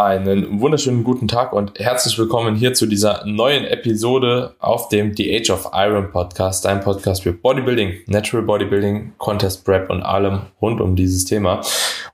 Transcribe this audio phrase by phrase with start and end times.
[0.00, 5.36] Einen wunderschönen guten Tag und herzlich willkommen hier zu dieser neuen Episode auf dem The
[5.36, 10.80] Age of Iron Podcast, dein Podcast für Bodybuilding, Natural Bodybuilding, Contest Prep und allem rund
[10.80, 11.60] um dieses Thema.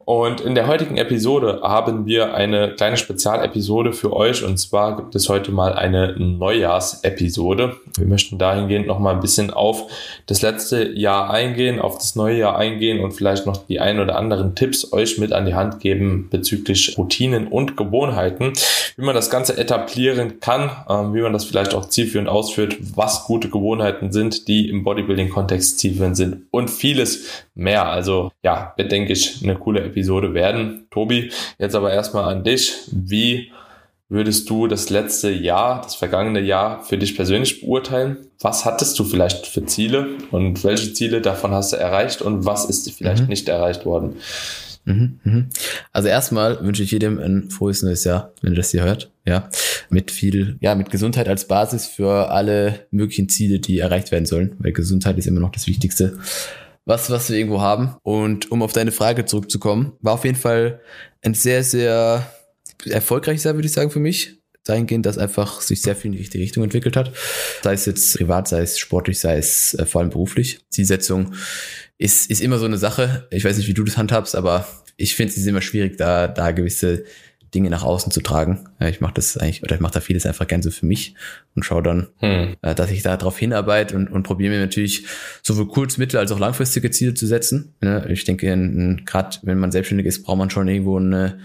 [0.06, 5.16] Und in der heutigen Episode haben wir eine kleine Spezialepisode für euch und zwar gibt
[5.16, 7.74] es heute mal eine Neujahrsepisode.
[7.96, 9.90] Wir möchten dahingehend noch mal ein bisschen auf
[10.26, 14.14] das letzte Jahr eingehen, auf das neue Jahr eingehen und vielleicht noch die ein oder
[14.14, 18.52] anderen Tipps euch mit an die Hand geben bezüglich Routinen und Gewohnheiten,
[18.96, 23.24] wie man das Ganze etablieren kann, ähm, wie man das vielleicht auch zielführend ausführt, was
[23.24, 27.88] gute Gewohnheiten sind, die im Bodybuilding-Kontext zielführend sind und vieles mehr.
[27.88, 29.95] Also ja, denke ich, eine coole Episode
[30.34, 30.86] werden.
[30.90, 32.74] Tobi, jetzt aber erstmal an dich.
[32.90, 33.50] Wie
[34.08, 38.18] würdest du das letzte Jahr, das vergangene Jahr für dich persönlich beurteilen?
[38.40, 42.64] Was hattest du vielleicht für Ziele und welche Ziele davon hast du erreicht und was
[42.66, 43.28] ist vielleicht mhm.
[43.28, 44.16] nicht erreicht worden?
[44.84, 45.48] Mhm, mhm.
[45.92, 49.10] Also erstmal wünsche ich jedem ein frohes neues Jahr, wenn ihr das hier hört.
[49.26, 49.48] Ja,
[49.90, 54.54] mit viel, ja, mit Gesundheit als Basis für alle möglichen Ziele, die erreicht werden sollen,
[54.60, 56.18] weil Gesundheit ist immer noch das Wichtigste,
[56.86, 57.96] was, was wir irgendwo haben.
[58.02, 60.80] Und um auf deine Frage zurückzukommen, war auf jeden Fall
[61.22, 62.26] ein sehr, sehr
[62.86, 66.18] erfolgreiches Jahr, würde ich sagen, für mich dahingehend, dass einfach sich sehr viel in die
[66.18, 67.12] richtige Richtung entwickelt hat.
[67.62, 70.60] Sei es jetzt privat, sei es sportlich, sei es äh, vor allem beruflich.
[70.70, 71.34] Zielsetzung
[71.98, 73.28] ist, ist immer so eine Sache.
[73.30, 76.52] Ich weiß nicht, wie du das handhabst, aber ich finde es immer schwierig, da, da
[76.52, 77.04] gewisse
[77.54, 78.68] Dinge nach außen zu tragen.
[78.80, 81.14] Ich mache das eigentlich, oder ich mache da vieles einfach gern so für mich
[81.54, 82.56] und schaue dann, hm.
[82.62, 85.06] äh, dass ich da drauf hinarbeite und, und probiere mir natürlich
[85.42, 87.74] sowohl kurz-, mittel- als auch langfristige Ziele zu setzen.
[88.08, 88.46] Ich denke,
[89.04, 91.38] gerade wenn man selbstständig ist, braucht man schon irgendwo eine,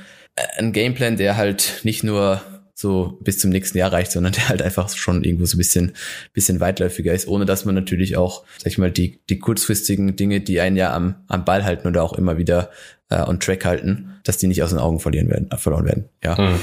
[0.57, 2.41] einen Gameplan, der halt nicht nur
[2.73, 5.91] so bis zum nächsten Jahr reicht, sondern der halt einfach schon irgendwo so ein bisschen,
[6.33, 10.41] bisschen weitläufiger ist, ohne dass man natürlich auch, sag ich mal, die, die kurzfristigen Dinge,
[10.41, 12.71] die einen ja am, am Ball halten oder auch immer wieder
[13.11, 16.05] äh, on track halten, dass die nicht aus den Augen verlieren werden, äh, verloren werden.
[16.23, 16.39] Ja.
[16.39, 16.59] Mhm.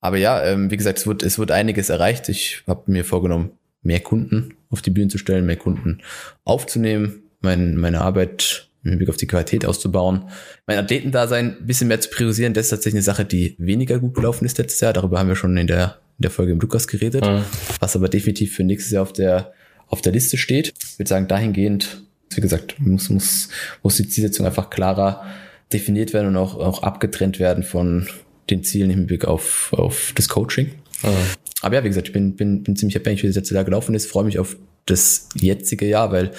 [0.00, 2.28] Aber ja, ähm, wie gesagt, es wird, es wird einiges erreicht.
[2.28, 3.50] Ich habe mir vorgenommen,
[3.82, 6.00] mehr Kunden auf die Bühne zu stellen, mehr Kunden
[6.44, 10.24] aufzunehmen, mein, meine Arbeit im Blick auf die Qualität auszubauen.
[10.66, 14.14] Mein Athletendasein ein bisschen mehr zu priorisieren, das ist tatsächlich eine Sache, die weniger gut
[14.14, 14.92] gelaufen ist letztes Jahr.
[14.92, 17.44] Darüber haben wir schon in der, in der Folge mit Lukas geredet, mhm.
[17.80, 19.52] was aber definitiv für nächstes Jahr auf der,
[19.88, 20.72] auf der Liste steht.
[20.78, 22.02] Ich würde sagen, dahingehend,
[22.34, 23.48] wie gesagt, muss, muss,
[23.82, 25.24] muss die Zielsetzung einfach klarer
[25.72, 28.06] definiert werden und auch, auch abgetrennt werden von
[28.50, 30.72] den Zielen im Blick auf, auf das Coaching.
[31.02, 31.08] Mhm.
[31.62, 33.94] Aber ja, wie gesagt, ich bin, bin, bin ziemlich abhängig, wie das letzte Jahr gelaufen
[33.94, 34.10] ist.
[34.10, 36.32] Freue mich auf das jetzige Jahr, weil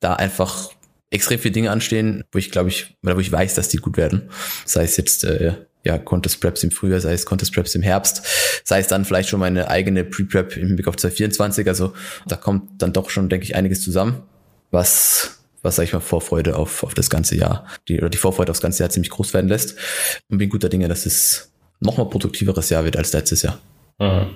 [0.00, 0.70] da einfach
[1.10, 3.96] extrem viele Dinge anstehen, wo ich glaube ich, oder wo ich weiß, dass die gut
[3.96, 4.30] werden.
[4.64, 5.54] Sei es jetzt äh,
[5.84, 8.22] ja, Contest Preps im Frühjahr, sei es Contest Preps im Herbst,
[8.64, 11.66] sei es dann vielleicht schon meine eigene Pre-Prep im Blick auf 2024.
[11.68, 11.92] Also
[12.26, 14.22] da kommt dann doch schon, denke ich, einiges zusammen,
[14.70, 18.50] was, was sag ich mal, Vorfreude auf, auf das ganze Jahr, die, oder die Vorfreude
[18.50, 19.76] aufs ganze Jahr ziemlich groß werden lässt.
[20.28, 23.58] Und bin guter Dinge, dass es nochmal produktiveres Jahr wird als letztes Jahr.
[23.98, 24.30] Mhm.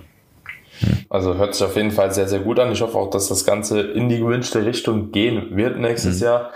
[1.08, 2.72] Also hört sich auf jeden Fall sehr, sehr gut an.
[2.72, 6.24] Ich hoffe auch, dass das Ganze in die gewünschte Richtung gehen wird nächstes mhm.
[6.24, 6.50] Jahr.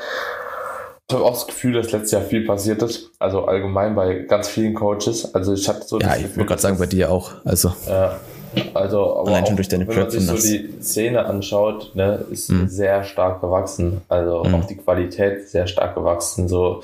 [1.09, 3.13] Ich habe auch das Gefühl, dass letztes Jahr viel passiert ist.
[3.19, 5.35] Also allgemein bei ganz vielen Coaches.
[5.35, 5.99] Also ich hatte so.
[6.01, 7.33] Ja, ich wollte gerade sagen, bei dir auch.
[7.45, 7.73] Also.
[7.87, 8.19] Ja.
[8.75, 12.51] Also, aber Allein schon durch deine wenn man sich so die Szene anschaut, ne, ist
[12.51, 12.69] mhm.
[12.69, 14.03] sehr stark gewachsen.
[14.09, 14.55] Also mhm.
[14.55, 16.49] auch die Qualität sehr stark gewachsen.
[16.49, 16.83] So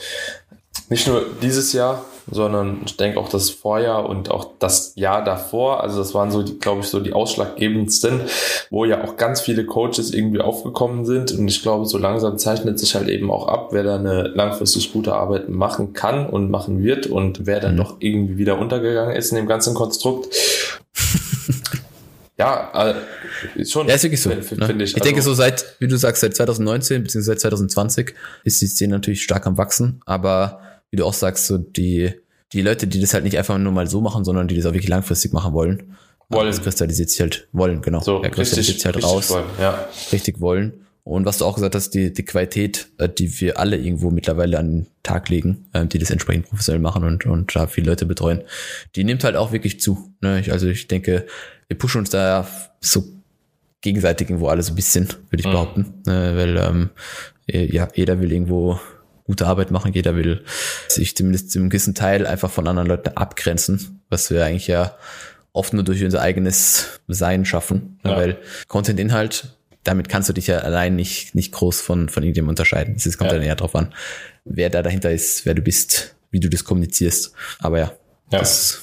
[0.89, 5.83] nicht nur dieses Jahr, sondern ich denke auch das Vorjahr und auch das Jahr davor.
[5.83, 8.23] Also das waren so, glaube ich, so die ausschlaggebendsten,
[8.71, 11.33] wo ja auch ganz viele Coaches irgendwie aufgekommen sind.
[11.33, 14.93] Und ich glaube, so langsam zeichnet sich halt eben auch ab, wer da eine langfristig
[14.93, 17.79] gute Arbeit machen kann und machen wird und wer dann mhm.
[17.79, 20.35] doch irgendwie wieder untergegangen ist in dem ganzen Konstrukt.
[22.37, 22.95] Ja,
[23.57, 23.87] äh, schon.
[23.87, 24.31] Ja, ist wirklich so.
[24.31, 24.83] Finde ne?
[24.83, 24.91] ich.
[24.91, 27.21] Ich also, denke, so seit, wie du sagst, seit 2019 bzw.
[27.21, 31.59] seit 2020 ist die Szene natürlich stark am Wachsen, aber wie du auch sagst, so
[31.59, 32.13] die,
[32.53, 34.73] die Leute, die das halt nicht einfach nur mal so machen, sondern die das auch
[34.73, 35.97] wirklich langfristig machen wollen.
[36.29, 36.47] Wollen.
[36.49, 38.01] Das kristallisiert sich halt, wollen, genau.
[38.01, 39.31] So, ja, kristallisiert sich halt raus.
[39.31, 39.89] Wollen, ja.
[40.11, 40.84] Richtig wollen.
[41.05, 44.59] Und was du auch gesagt hast, die, die Qualität, äh, die wir alle irgendwo mittlerweile
[44.59, 48.07] an den Tag legen, äh, die das entsprechend professionell machen und, und da viele Leute
[48.07, 48.43] betreuen,
[48.97, 50.15] die nimmt halt auch wirklich zu.
[50.23, 50.41] Ne?
[50.41, 51.27] Ich, also ich denke,
[51.69, 52.49] wir pushen uns da
[52.81, 53.05] so
[53.83, 55.53] gegenseitig irgendwo alle so ein bisschen, würde ich mhm.
[55.53, 55.95] behaupten.
[56.07, 56.33] Ne?
[56.37, 56.91] Weil ähm,
[57.47, 58.81] ja, jeder will irgendwo
[59.25, 59.93] gute Arbeit machen.
[59.93, 60.43] Jeder will
[60.89, 64.97] sich zumindest zu einem gewissen Teil einfach von anderen Leuten abgrenzen, was wir eigentlich ja
[65.53, 67.99] oft nur durch unser eigenes Sein schaffen.
[68.05, 68.17] Ja.
[68.17, 72.97] Weil Content-Inhalt, damit kannst du dich ja allein nicht, nicht groß von, von irgendjemandem unterscheiden.
[72.97, 73.37] Es kommt ja.
[73.37, 73.95] dann eher drauf an,
[74.45, 77.33] wer da dahinter ist, wer du bist, wie du das kommunizierst.
[77.61, 77.93] Aber ja,
[78.33, 78.39] ja.
[78.39, 78.83] Das,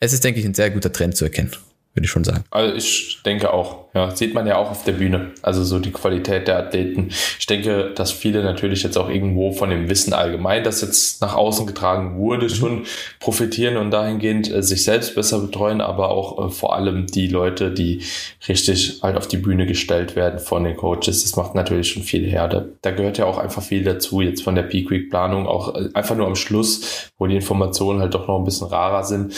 [0.00, 1.52] es ist, denke ich, ein sehr guter Trend zu erkennen.
[1.92, 2.44] würde ich schon sagen.
[2.50, 5.30] Also ich denke auch, ja, sieht man ja auch auf der Bühne.
[5.40, 7.10] Also so die Qualität der Athleten.
[7.38, 11.36] Ich denke, dass viele natürlich jetzt auch irgendwo von dem Wissen allgemein, das jetzt nach
[11.36, 12.50] außen getragen wurde, mhm.
[12.50, 12.82] schon
[13.20, 17.70] profitieren und dahingehend äh, sich selbst besser betreuen, aber auch äh, vor allem die Leute,
[17.70, 18.02] die
[18.48, 21.22] richtig halt auf die Bühne gestellt werden von den Coaches.
[21.22, 22.48] Das macht natürlich schon viel her.
[22.48, 25.76] Da, da gehört ja auch einfach viel dazu, jetzt von der Peak Week Planung, auch
[25.76, 29.34] äh, einfach nur am Schluss, wo die Informationen halt doch noch ein bisschen rarer sind,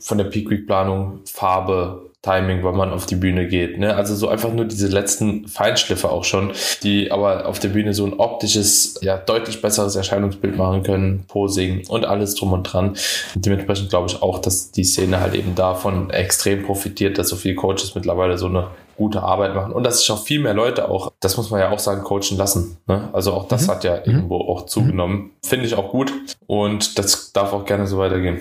[0.00, 3.78] von der Peak Week Planung, Farbe, Timing, wann man auf die Bühne geht.
[3.78, 3.96] Ne?
[3.96, 6.52] Also so einfach nur diese letzten Feinschliffe auch schon,
[6.82, 11.86] die aber auf der Bühne so ein optisches, ja, deutlich besseres Erscheinungsbild machen können, Posing
[11.88, 12.96] und alles drum und dran.
[13.34, 17.36] Und dementsprechend glaube ich auch, dass die Szene halt eben davon extrem profitiert, dass so
[17.36, 18.68] viele Coaches mittlerweile so eine
[19.00, 21.70] gute Arbeit machen und dass sich auch viel mehr Leute auch, das muss man ja
[21.70, 22.76] auch sagen, coachen lassen.
[22.86, 23.08] Ne?
[23.14, 23.70] Also auch das mhm.
[23.70, 24.12] hat ja mhm.
[24.12, 25.30] irgendwo auch zugenommen.
[25.42, 26.12] Finde ich auch gut
[26.46, 28.40] und das darf auch gerne so weitergehen.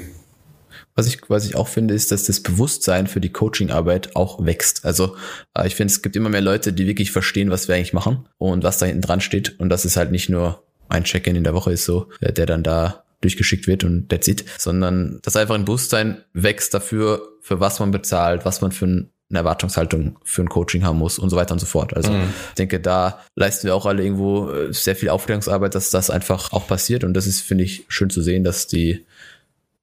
[0.99, 4.85] Was ich, was ich auch finde, ist, dass das Bewusstsein für die Coachingarbeit auch wächst.
[4.85, 5.15] Also
[5.55, 8.27] äh, ich finde, es gibt immer mehr Leute, die wirklich verstehen, was wir eigentlich machen
[8.37, 9.59] und was da hinten dran steht.
[9.59, 12.45] Und das ist halt nicht nur ein Check-in in der Woche ist so, äh, der
[12.45, 17.59] dann da durchgeschickt wird und that's it, sondern dass einfach ein Bewusstsein wächst dafür, für
[17.59, 21.29] was man bezahlt, was man für ein eine Erwartungshaltung für ein Coaching haben muss und
[21.29, 21.95] so weiter und so fort.
[21.95, 22.33] Also mhm.
[22.49, 26.51] ich denke, da leisten wir auch alle irgendwo äh, sehr viel Aufklärungsarbeit, dass das einfach
[26.51, 29.05] auch passiert und das ist, finde ich, schön zu sehen, dass die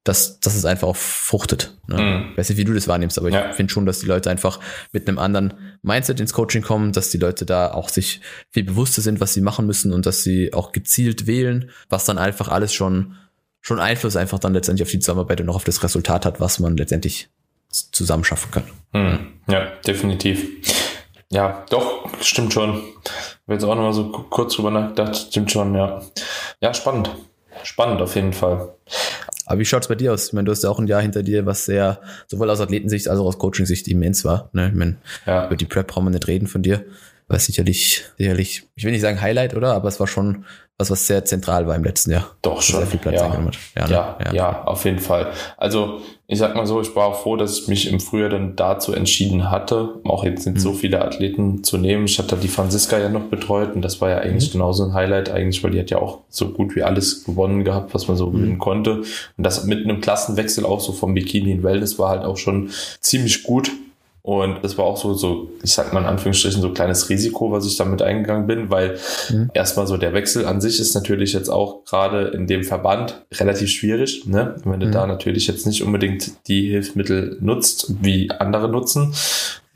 [0.07, 1.73] dass, dass es einfach auch fruchtet.
[1.87, 2.01] Ne?
[2.01, 2.31] Mhm.
[2.31, 3.49] Ich weiß nicht, wie du das wahrnimmst, aber ja.
[3.49, 4.59] ich finde schon, dass die Leute einfach
[4.93, 9.01] mit einem anderen Mindset ins Coaching kommen, dass die Leute da auch sich viel bewusster
[9.01, 12.73] sind, was sie machen müssen und dass sie auch gezielt wählen, was dann einfach alles
[12.73, 13.15] schon,
[13.59, 16.59] schon Einfluss einfach dann letztendlich auf die Zusammenarbeit und auch auf das Resultat hat, was
[16.59, 17.29] man letztendlich
[17.69, 18.63] zusammen schaffen kann.
[18.93, 19.27] Mhm.
[19.49, 20.47] Ja, definitiv.
[21.29, 22.77] Ja, doch, stimmt schon.
[22.77, 23.11] Ich
[23.43, 25.17] habe jetzt auch noch mal so kurz drüber nachgedacht.
[25.17, 26.01] Stimmt schon, ja.
[26.61, 27.09] Ja, spannend.
[27.63, 28.73] Spannend auf jeden Fall.
[29.47, 30.27] Aber wie schaut's bei dir aus?
[30.27, 33.07] Ich meine, du hast ja auch ein Jahr hinter dir, was sehr sowohl aus Athletensicht
[33.07, 34.49] als auch aus Coaching-Sicht immens war.
[34.51, 34.67] Ne?
[34.67, 35.47] Ich meine, ja.
[35.47, 36.83] über die Prep brauchen wir nicht reden von dir.
[37.27, 39.73] War sicherlich, sicherlich, ich will nicht sagen Highlight, oder?
[39.73, 40.45] Aber es war schon
[40.77, 42.35] was, was sehr zentral war im letzten Jahr.
[42.41, 42.79] Doch schon.
[42.79, 43.25] Sehr viel Platz ja.
[43.25, 43.57] eingenommen hat.
[43.75, 43.93] Ja, ne?
[43.93, 44.33] ja, ja.
[44.33, 45.31] ja, auf jeden Fall.
[45.57, 48.55] Also ich sag mal so, ich war auch froh, dass ich mich im Frühjahr dann
[48.55, 50.59] dazu entschieden hatte, auch jetzt nicht mhm.
[50.59, 52.05] so viele Athleten zu nehmen.
[52.05, 54.53] Ich hatte die Franziska ja noch betreut und das war ja eigentlich mhm.
[54.53, 57.95] genauso ein Highlight eigentlich, weil die hat ja auch so gut wie alles gewonnen gehabt,
[57.95, 58.33] was man so mhm.
[58.33, 59.01] gewinnen konnte.
[59.37, 62.69] Und das mit einem Klassenwechsel auch so vom Bikini in Wellness war halt auch schon
[62.99, 63.71] ziemlich gut.
[64.27, 67.49] Und das war auch so, so, ich sag mal in Anführungsstrichen, so ein kleines Risiko,
[67.49, 68.97] was ich damit eingegangen bin, weil
[69.29, 69.49] mhm.
[69.53, 73.69] erstmal so der Wechsel an sich ist natürlich jetzt auch gerade in dem Verband relativ
[73.69, 74.55] schwierig, ne?
[74.65, 74.91] Wenn du mhm.
[74.91, 79.13] da natürlich jetzt nicht unbedingt die Hilfsmittel nutzt, wie andere nutzen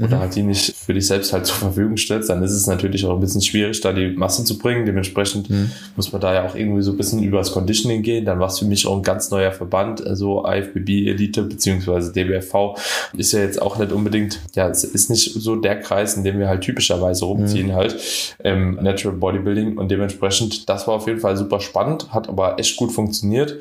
[0.01, 0.21] oder mhm.
[0.21, 3.13] halt die nicht für dich selbst halt zur Verfügung stellst, dann ist es natürlich auch
[3.13, 4.85] ein bisschen schwierig, da die Masse zu bringen.
[4.85, 5.71] Dementsprechend mhm.
[5.95, 8.25] muss man da ja auch irgendwie so ein bisschen über das Conditioning gehen.
[8.25, 12.75] Dann war es für mich auch ein ganz neuer Verband, also IFBB Elite beziehungsweise DBFV
[13.17, 16.39] ist ja jetzt auch nicht unbedingt, ja, es ist nicht so der Kreis, in dem
[16.39, 17.73] wir halt typischerweise rumziehen mhm.
[17.73, 22.59] halt, ähm, Natural Bodybuilding und dementsprechend, das war auf jeden Fall super spannend, hat aber
[22.59, 23.59] echt gut funktioniert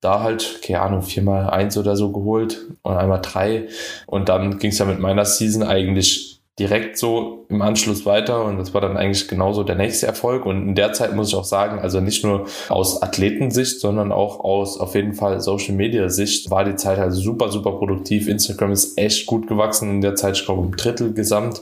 [0.00, 3.68] da halt, keine Ahnung, viermal eins oder so geholt und einmal drei.
[4.06, 8.58] Und dann ging es ja mit meiner Season eigentlich direkt so im Anschluss weiter und
[8.58, 11.44] das war dann eigentlich genauso der nächste Erfolg und in der Zeit muss ich auch
[11.44, 16.50] sagen, also nicht nur aus Athletensicht, sondern auch aus auf jeden Fall Social Media Sicht
[16.50, 18.28] war die Zeit halt super, super produktiv.
[18.28, 21.60] Instagram ist echt gut gewachsen in der Zeit, ich glaube ein Drittel gesamt.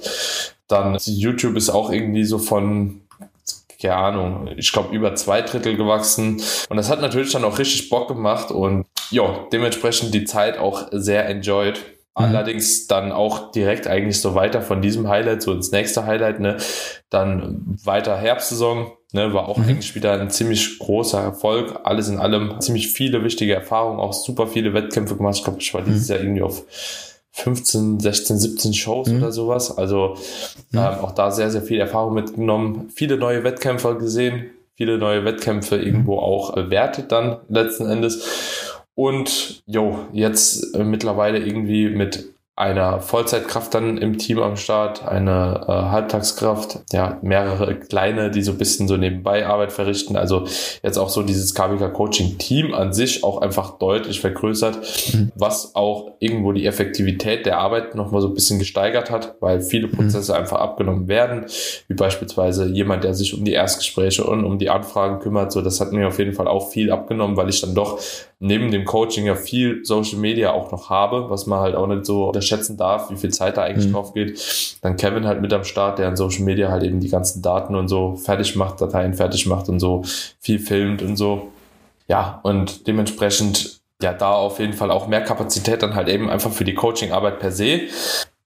[0.67, 3.03] Dann YouTube ist auch irgendwie so von
[3.81, 6.41] keine Ahnung, ich glaube über zwei Drittel gewachsen.
[6.69, 10.89] Und das hat natürlich dann auch richtig Bock gemacht und ja, dementsprechend die Zeit auch
[10.91, 11.79] sehr enjoyed.
[12.19, 12.25] Mhm.
[12.25, 16.57] Allerdings dann auch direkt eigentlich so weiter von diesem Highlight so ins nächste Highlight, ne?
[17.11, 19.35] Dann weiter Herbstsaison, ne?
[19.35, 19.69] War auch mhm.
[19.69, 21.81] eigentlich wieder ein ziemlich großer Erfolg.
[21.85, 25.37] Alles in allem ziemlich viele wichtige Erfahrungen, auch super viele Wettkämpfe gemacht.
[25.37, 25.87] Ich glaube, ich war mhm.
[25.87, 26.65] dieses Jahr irgendwie auf
[27.37, 29.19] 15, 16, 17 Shows mhm.
[29.19, 29.77] oder sowas.
[29.77, 30.17] Also
[30.71, 30.79] mhm.
[30.79, 35.77] ähm, auch da sehr, sehr viel Erfahrung mitgenommen, viele neue Wettkämpfer gesehen, viele neue Wettkämpfe
[35.77, 36.21] irgendwo mhm.
[36.21, 38.83] auch bewertet dann letzten Endes.
[38.95, 45.67] Und jo, jetzt äh, mittlerweile irgendwie mit einer Vollzeitkraft dann im Team am Start, eine
[45.69, 50.17] äh, Halbtagskraft, ja, mehrere kleine, die so ein bisschen so nebenbei Arbeit verrichten.
[50.17, 50.47] Also
[50.83, 54.79] jetzt auch so dieses KWK Coaching Team an sich auch einfach deutlich vergrößert,
[55.13, 55.33] mhm.
[55.35, 59.89] was auch irgendwo die Effektivität der Arbeit nochmal so ein bisschen gesteigert hat, weil viele
[59.89, 59.93] mhm.
[59.93, 60.39] Prozesse mhm.
[60.39, 61.45] einfach abgenommen werden,
[61.89, 65.53] wie beispielsweise jemand, der sich um die Erstgespräche und um die Anfragen kümmert.
[65.53, 68.01] So, das hat mir auf jeden Fall auch viel abgenommen, weil ich dann doch
[68.39, 72.05] neben dem Coaching ja viel Social Media auch noch habe, was man halt auch nicht
[72.05, 73.93] so unterschätzen darf, wie viel Zeit da eigentlich mhm.
[73.93, 74.79] drauf geht.
[74.83, 77.75] Dann Kevin halt mit am Start, der in Social Media halt eben die ganzen Daten
[77.75, 80.03] und so fertig macht, Dateien fertig macht und so
[80.41, 81.49] viel filmt und so.
[82.09, 86.53] Ja, und dementsprechend ja, da auf jeden Fall auch mehr Kapazität dann halt eben einfach
[86.53, 87.83] für die Coaching-Arbeit per se.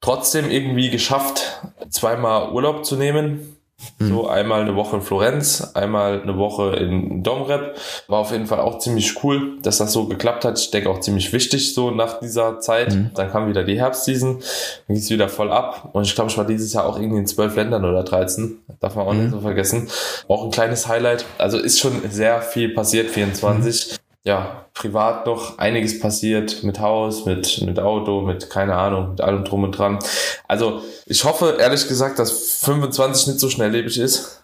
[0.00, 3.57] Trotzdem irgendwie geschafft, zweimal Urlaub zu nehmen.
[3.99, 7.76] So einmal eine Woche in Florenz, einmal eine Woche in Domrep.
[8.08, 10.58] War auf jeden Fall auch ziemlich cool, dass das so geklappt hat.
[10.58, 12.94] Ich denke auch ziemlich wichtig so nach dieser Zeit.
[12.94, 13.10] Mhm.
[13.14, 14.42] Dann kam wieder die Herbstseason, dann
[14.88, 15.90] ging es wieder voll ab.
[15.92, 18.58] Und ich glaube, ich war dieses Jahr auch irgendwie in zwölf Ländern oder 13.
[18.80, 19.88] Darf man auch nicht so vergessen.
[20.28, 21.25] Auch ein kleines Highlight.
[21.38, 27.62] Also ist schon sehr viel passiert, 24 ja, privat noch einiges passiert mit Haus, mit,
[27.62, 29.98] mit Auto, mit keine Ahnung, mit allem drum und dran.
[30.46, 34.42] Also ich hoffe ehrlich gesagt, dass 25 nicht so schnelllebig ist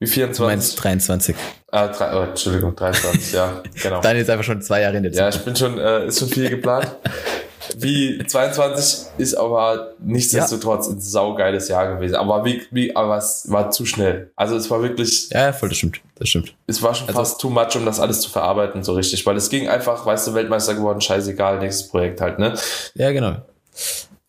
[0.00, 0.46] wie Du 24.
[0.46, 1.36] meinst 23.
[1.72, 4.00] Ah, drei, oh, Entschuldigung, 23, ja, genau.
[4.00, 5.38] Dann ist einfach schon zwei Jahre in der Ja, Zukunft.
[5.38, 6.86] ich bin schon, äh, ist schon viel geplant.
[7.76, 12.14] Wie 22 ist aber nichtsdestotrotz ein saugeiles Jahr gewesen.
[12.16, 14.30] Aber wie, wie, aber es war zu schnell.
[14.36, 16.00] Also es war wirklich, Ja, ja, voll, das stimmt.
[16.16, 16.54] Das stimmt.
[16.66, 19.24] es war schon Also- fast too much, um das alles zu verarbeiten, so richtig.
[19.26, 22.54] Weil es ging einfach, weißt du, Weltmeister geworden, scheißegal, nächstes Projekt halt, ne?
[22.94, 23.36] Ja, genau.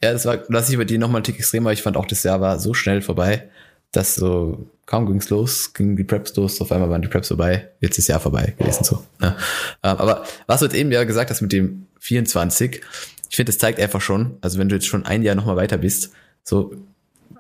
[0.02, 1.72] Ja, das war, lass ich über die nochmal einen Tick extremer.
[1.72, 3.50] Ich fand auch, das Jahr war so schnell vorbei,
[3.92, 7.70] dass so kaum ging's los, gingen die Preps los, auf einmal waren die Preps vorbei,
[7.80, 9.04] jetzt ist das Jahr vorbei gewesen so.
[9.20, 9.36] Ne?
[9.84, 12.82] Ähm, aber was du jetzt eben ja gesagt hast mit dem 24,
[13.30, 15.78] ich finde, das zeigt einfach schon, also wenn du jetzt schon ein Jahr nochmal weiter
[15.78, 16.12] bist,
[16.44, 16.74] so,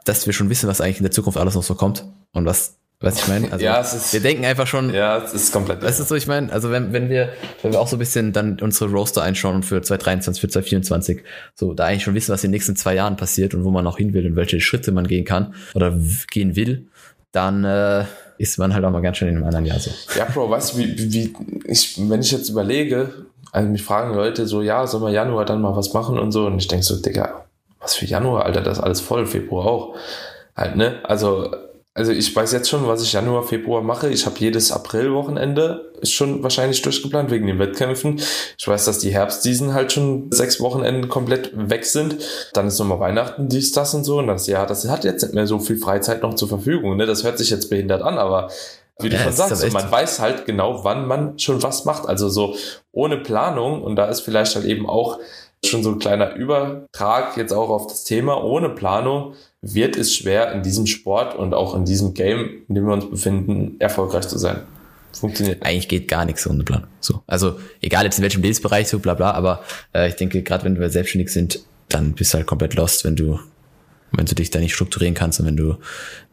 [0.05, 2.75] dass wir schon wissen, was eigentlich in der Zukunft alles noch so kommt und was,
[3.00, 3.51] was ich meine.
[3.51, 5.81] Also Ja, es ist- wir denken einfach schon, Ja, es ist komplett.
[5.81, 6.51] Weißt du, so ich meine?
[6.51, 7.29] Also wenn, wenn wir,
[7.63, 11.22] wenn wir auch so ein bisschen dann unsere Roaster einschauen für 2023, für 2024,
[11.55, 13.86] so da eigentlich schon wissen, was in den nächsten zwei Jahren passiert und wo man
[13.88, 15.98] auch hin will und welche Schritte man gehen kann oder
[16.31, 16.88] gehen will,
[17.31, 18.05] dann äh,
[18.38, 19.91] ist man halt auch mal ganz schön in einem anderen Jahr so.
[20.17, 21.34] Ja, Bro, weißt du, wie, wie
[21.65, 25.62] ich, wenn ich jetzt überlege, also mich fragen Leute so, ja, sollen wir Januar dann
[25.62, 27.46] mal was machen und so, und ich denke so, Digga,
[27.79, 29.96] was für Januar, Alter, das ist alles voll, Februar auch.
[30.56, 31.00] Halt, ne?
[31.03, 31.51] Also,
[31.94, 34.10] also ich weiß jetzt schon, was ich Januar, Februar mache.
[34.10, 38.22] Ich habe jedes April-Wochenende schon wahrscheinlich durchgeplant wegen den Wettkämpfen.
[38.58, 42.18] Ich weiß, dass die Herbstseason halt schon sechs Wochenenden komplett weg sind.
[42.53, 44.20] Dann ist nochmal Weihnachten, dies, das und so.
[44.20, 46.96] Und das Jahr, das hat jetzt nicht mehr so viel Freizeit noch zur Verfügung.
[46.96, 47.06] Ne?
[47.06, 48.50] Das hört sich jetzt behindert an, aber
[49.00, 52.08] wie du Ja, schon sagst, man weiß halt genau, wann man schon was macht.
[52.08, 52.56] Also so
[52.91, 53.82] ohne Planung.
[53.82, 55.20] Und da ist vielleicht halt eben auch
[55.65, 58.44] schon so ein kleiner Übertrag jetzt auch auf das Thema.
[58.44, 62.86] Ohne Planung wird es schwer in diesem Sport und auch in diesem Game, in dem
[62.86, 64.62] wir uns befinden, erfolgreich zu sein.
[65.12, 65.63] Funktioniert.
[65.63, 66.88] Eigentlich geht gar nichts ohne Plan.
[67.00, 67.24] So.
[67.27, 69.63] Also egal jetzt in welchem Lebensbereich, so bla bla, aber
[69.94, 73.15] äh, ich denke, gerade wenn wir selbstständig sind, dann bist du halt komplett lost, wenn
[73.15, 73.39] du,
[74.12, 75.75] wenn du dich da nicht strukturieren kannst und wenn du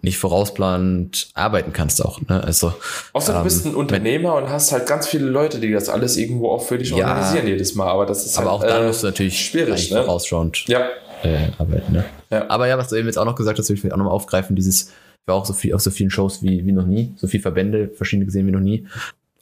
[0.02, 2.20] nicht vorausplanend arbeiten kannst auch.
[2.28, 2.42] Ne?
[2.42, 2.72] Also
[3.12, 6.16] Außer du ähm, bist ein Unternehmer und hast halt ganz viele Leute, die das alles
[6.16, 7.08] irgendwo auch für dich Ja.
[7.08, 7.88] organisieren jedes Mal.
[7.88, 10.02] Aber das ist aber halt, auch dann äh, musst du natürlich schwierig, ne?
[10.02, 10.88] vorausschauend Ja,
[11.22, 11.92] äh, arbeiten.
[11.92, 12.04] Ne?
[12.30, 12.48] Ja.
[12.48, 14.14] Aber ja, was du eben jetzt auch noch gesagt hast, will ich vielleicht auch nochmal
[14.14, 17.12] aufgreifen, dieses, ich war auch so viel auf so vielen Shows wie, wie noch nie,
[17.16, 18.86] so viele Verbände, verschiedene gesehen wie noch nie.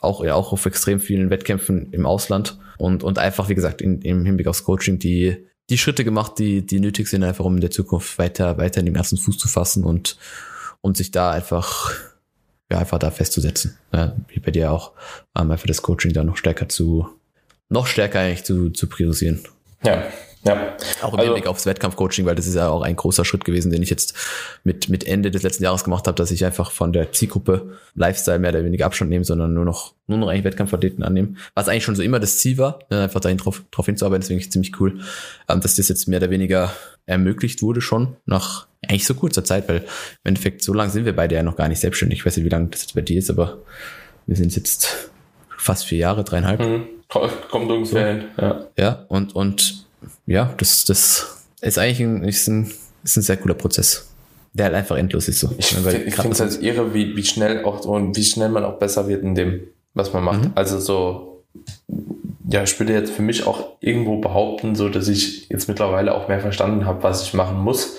[0.00, 4.02] Auch, ja, auch auf extrem vielen Wettkämpfen im Ausland und, und einfach, wie gesagt, in,
[4.02, 7.60] im Hinblick aufs Coaching, die, die Schritte gemacht, die, die nötig sind, einfach um in
[7.60, 10.18] der Zukunft weiter, weiter in den ersten Fuß zu fassen und,
[10.80, 11.92] und sich da einfach,
[12.70, 13.78] ja, einfach da festzusetzen.
[13.92, 14.92] Ja, wie bei dir auch,
[15.36, 17.08] ähm, einfach das Coaching da noch stärker zu,
[17.68, 19.40] noch stärker eigentlich zu, zu priorisieren.
[19.84, 20.04] ja,
[20.46, 20.76] ja.
[21.02, 23.70] Auch im Also- Hinblick aufs Wettkampfcoaching, weil das ist ja auch ein großer Schritt gewesen,
[23.72, 24.14] den ich jetzt
[24.64, 28.38] mit, mit Ende des letzten Jahres gemacht habe, dass ich einfach von der Zielgruppe Lifestyle
[28.38, 31.34] mehr oder weniger Abstand nehme, sondern nur noch, nur noch eigentlich Wettkampfathleten annehme.
[31.54, 34.40] Was eigentlich schon so immer das Ziel war, ne, einfach dahin drauf, drauf hinzuarbeiten, deswegen
[34.40, 35.00] ist ziemlich cool,
[35.48, 36.72] ähm, dass das jetzt mehr oder weniger
[37.06, 39.84] ermöglicht wurde schon nach eigentlich so kurzer Zeit, weil im
[40.24, 42.18] Endeffekt so lange sind wir beide ja noch gar nicht selbstständig.
[42.20, 43.58] Ich weiß nicht, wie lange das jetzt bei dir ist, aber
[44.26, 45.10] wir sind jetzt
[45.56, 46.60] fast vier Jahre, dreieinhalb.
[46.60, 46.84] Mhm.
[47.50, 48.24] Kommt ungefähr hin.
[48.40, 48.66] Ja.
[48.76, 49.83] Ja, und, und
[50.26, 52.70] ja, das, das ist eigentlich ein, ist ein,
[53.02, 54.10] ist ein sehr cooler Prozess.
[54.52, 55.50] Der halt einfach endlos ist so.
[55.58, 58.78] Ich, ich finde es halt irre, wie, wie schnell auch und wie schnell man auch
[58.78, 59.60] besser wird in dem,
[59.94, 60.44] was man macht.
[60.44, 60.52] Mhm.
[60.54, 61.42] Also so,
[62.48, 66.28] ja, ich würde jetzt für mich auch irgendwo behaupten, so dass ich jetzt mittlerweile auch
[66.28, 67.96] mehr verstanden habe, was ich machen muss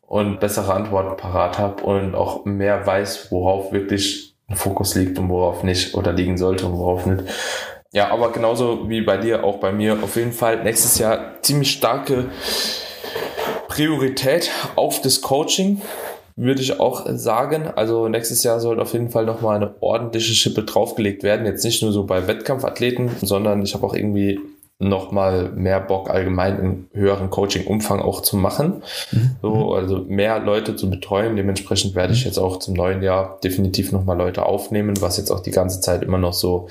[0.00, 5.28] und bessere Antworten parat habe und auch mehr weiß, worauf wirklich ein Fokus liegt und
[5.28, 7.24] worauf nicht oder liegen sollte und worauf nicht.
[7.92, 11.70] Ja, aber genauso wie bei dir, auch bei mir auf jeden Fall nächstes Jahr ziemlich
[11.70, 12.26] starke
[13.68, 15.80] Priorität auf das Coaching,
[16.36, 17.68] würde ich auch sagen.
[17.74, 21.46] Also nächstes Jahr soll auf jeden Fall nochmal eine ordentliche Schippe draufgelegt werden.
[21.46, 24.38] Jetzt nicht nur so bei Wettkampfathleten, sondern ich habe auch irgendwie
[24.80, 28.82] nochmal mehr Bock allgemein im höheren Coaching-Umfang auch zu machen.
[29.42, 31.34] So, also mehr Leute zu betreuen.
[31.34, 35.40] Dementsprechend werde ich jetzt auch zum neuen Jahr definitiv nochmal Leute aufnehmen, was jetzt auch
[35.40, 36.68] die ganze Zeit immer noch so,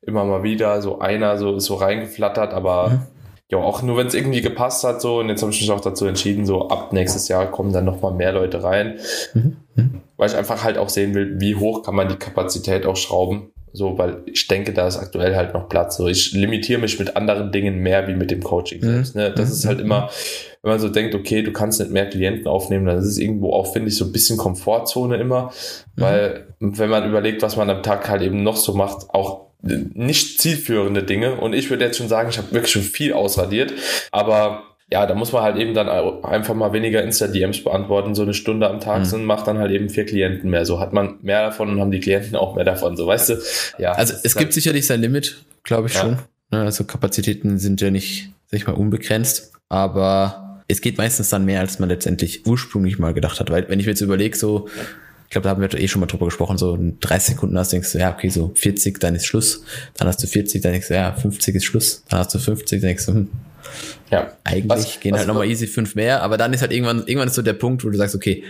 [0.00, 3.06] immer mal wieder so einer so ist so reingeflattert, aber
[3.50, 5.80] ja, auch nur wenn es irgendwie gepasst hat, so, und jetzt habe ich mich auch
[5.80, 9.00] dazu entschieden, so ab nächstes Jahr kommen dann nochmal mehr Leute rein,
[9.34, 9.56] Mhm.
[9.74, 10.00] Mhm.
[10.16, 13.50] weil ich einfach halt auch sehen will, wie hoch kann man die Kapazität auch schrauben,
[13.72, 15.96] So, weil ich denke, da ist aktuell halt noch Platz.
[15.96, 18.94] So, ich limitiere mich mit anderen Dingen mehr wie mit dem Coaching mhm.
[18.94, 19.16] selbst.
[19.16, 19.30] Ne?
[19.30, 19.54] Das mhm.
[19.54, 20.10] ist halt immer,
[20.62, 23.52] wenn man so denkt, okay, du kannst nicht mehr Klienten aufnehmen, dann ist es irgendwo
[23.52, 25.52] auch, finde ich, so ein bisschen Komfortzone immer.
[25.96, 26.00] Mhm.
[26.00, 30.40] Weil, wenn man überlegt, was man am Tag halt eben noch so macht, auch nicht
[30.40, 31.34] zielführende Dinge.
[31.34, 33.72] Und ich würde jetzt schon sagen, ich habe wirklich schon viel ausradiert.
[34.10, 38.34] Aber ja, da muss man halt eben dann einfach mal weniger Insta-DMs beantworten, so eine
[38.34, 39.14] Stunde am Tag mhm.
[39.14, 40.66] und macht dann halt eben vier Klienten mehr.
[40.66, 42.96] So hat man mehr davon und haben die Klienten auch mehr davon.
[42.96, 43.42] So, weißt du?
[43.78, 43.92] Ja.
[43.92, 46.00] Also es gibt halt sicherlich sein Limit, glaube ich ja.
[46.00, 46.18] schon.
[46.50, 51.44] Ne, also Kapazitäten sind ja nicht, sag ich mal, unbegrenzt, aber es geht meistens dann
[51.44, 53.50] mehr, als man letztendlich ursprünglich mal gedacht hat.
[53.50, 54.68] Weil wenn ich mir jetzt überlege, so,
[55.24, 57.72] ich glaube, da haben wir eh schon mal drüber gesprochen, so in 30 Sekunden hast,
[57.72, 59.62] denkst du, ja, okay, so 40, dann ist Schluss.
[59.94, 62.02] Dann hast du 40, dann denkst du, ja, 50 ist Schluss.
[62.08, 63.28] Dann hast du 50, dann denkst du, hm,
[64.10, 64.32] ja.
[64.44, 67.28] Eigentlich was, gehen was halt nochmal easy fünf mehr, aber dann ist halt irgendwann, irgendwann
[67.28, 68.44] ist so der Punkt, wo du sagst, okay,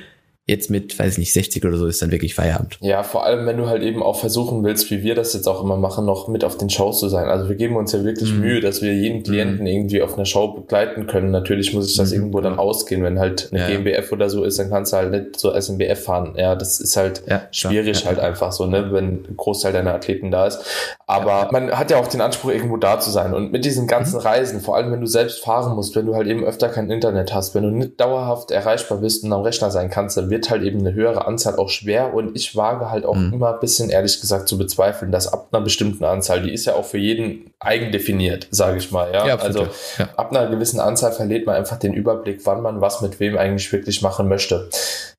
[0.46, 2.76] jetzt mit, weiß ich nicht, 60 oder so ist dann wirklich Feierabend.
[2.80, 5.62] Ja, vor allem, wenn du halt eben auch versuchen willst, wie wir das jetzt auch
[5.62, 7.28] immer machen, noch mit auf den Shows zu sein.
[7.28, 8.40] Also wir geben uns ja wirklich mhm.
[8.40, 9.66] Mühe, dass wir jeden Klienten mhm.
[9.66, 11.30] irgendwie auf einer Show begleiten können.
[11.30, 12.16] Natürlich muss ich das mhm.
[12.16, 13.02] irgendwo dann ausgehen.
[13.02, 13.66] Wenn halt eine ja.
[13.68, 16.34] GmbF oder so ist, dann kannst du halt nicht so SMBF fahren.
[16.36, 19.94] Ja, das ist halt ja, schwierig ja, halt einfach so, ne, wenn ein Großteil deiner
[19.94, 20.60] Athleten da ist.
[21.06, 23.34] Aber man hat ja auch den Anspruch, irgendwo da zu sein.
[23.34, 24.22] Und mit diesen ganzen mhm.
[24.22, 27.34] Reisen, vor allem wenn du selbst fahren musst, wenn du halt eben öfter kein Internet
[27.34, 30.62] hast, wenn du nicht dauerhaft erreichbar bist und am Rechner sein kannst, dann wird halt
[30.62, 33.32] eben eine höhere Anzahl auch schwer und ich wage halt auch mhm.
[33.32, 36.74] immer ein bisschen ehrlich gesagt zu bezweifeln, dass ab einer bestimmten Anzahl, die ist ja
[36.74, 39.12] auch für jeden eigen definiert, sage ich mal.
[39.12, 39.68] Ja, ja also
[39.98, 40.08] ja.
[40.16, 43.70] ab einer gewissen Anzahl verliert man einfach den Überblick, wann man was mit wem eigentlich
[43.72, 44.68] wirklich machen möchte.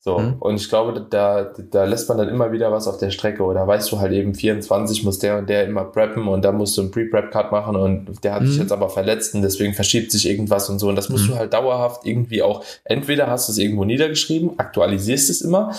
[0.03, 0.37] So, mhm.
[0.39, 3.67] und ich glaube, da, da lässt man dann immer wieder was auf der Strecke oder
[3.67, 6.81] weißt du halt eben 24 muss der und der immer preppen und da musst du
[6.81, 8.47] einen Pre-Prep-Cut machen und der hat mhm.
[8.47, 11.33] sich jetzt aber verletzt und deswegen verschiebt sich irgendwas und so und das musst mhm.
[11.33, 14.57] du halt dauerhaft irgendwie auch, entweder hast du es irgendwo niedergeschrieben,
[15.01, 15.73] aktualisierst es immer,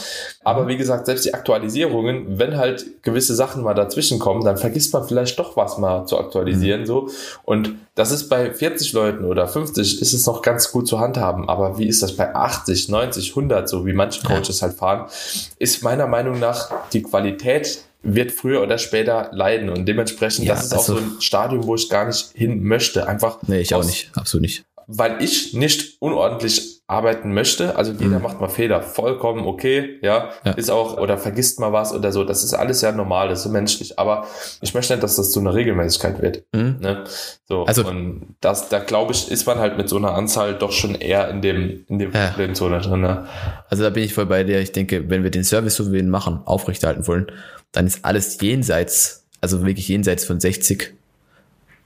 [0.44, 4.92] aber wie gesagt, selbst die Aktualisierungen, wenn halt gewisse Sachen mal dazwischen kommen, dann vergisst
[4.92, 6.86] man vielleicht doch was mal zu aktualisieren, mhm.
[6.86, 7.08] so
[7.44, 11.50] und das ist bei 40 Leuten oder 50 ist es noch ganz gut zu handhaben.
[11.50, 14.68] Aber wie ist das bei 80, 90, 100, so wie manche Coaches ja.
[14.68, 15.10] halt fahren,
[15.58, 20.64] ist meiner Meinung nach die Qualität wird früher oder später leiden und dementsprechend, ja, das
[20.64, 23.06] ist also, auch so ein Stadium, wo ich gar nicht hin möchte.
[23.06, 23.38] Einfach.
[23.46, 24.10] Nee, ich aus, auch nicht.
[24.14, 27.76] Absolut nicht weil ich nicht unordentlich arbeiten möchte.
[27.76, 28.22] Also jeder mhm.
[28.22, 32.22] macht mal Fehler, vollkommen okay, ja, ja, ist auch, oder vergisst mal was oder so.
[32.22, 33.98] Das ist alles ja normal, das ist so menschlich.
[33.98, 34.26] Aber
[34.60, 36.44] ich möchte nicht, dass das zu einer Regelmäßigkeit wird.
[36.52, 36.76] Mhm.
[36.80, 37.04] Ne?
[37.48, 40.72] So, also, und das, da glaube ich, ist man halt mit so einer Anzahl doch
[40.72, 42.28] schon eher in dem, in dem ja.
[42.28, 43.00] Problemzone drin.
[43.00, 43.26] Ne?
[43.68, 44.60] Also da bin ich voll bei dir.
[44.60, 47.26] Ich denke, wenn wir den Service, so wie wir ihn machen, aufrechterhalten wollen,
[47.72, 50.94] dann ist alles jenseits, also wirklich jenseits von 60